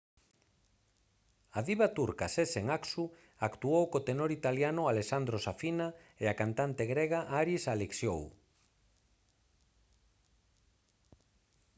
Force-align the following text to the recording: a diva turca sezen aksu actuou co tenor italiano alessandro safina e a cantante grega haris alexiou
a 1.59 1.61
diva 1.67 1.87
turca 1.99 2.29
sezen 2.35 2.71
aksu 2.75 3.05
actuou 3.49 3.83
co 3.91 3.99
tenor 4.07 4.29
italiano 4.39 4.83
alessandro 4.85 5.37
safina 5.45 5.87
e 6.23 6.25
a 6.31 6.37
cantante 6.41 6.83
grega 6.93 7.19
haris 7.33 7.63
alexiou 7.65 8.21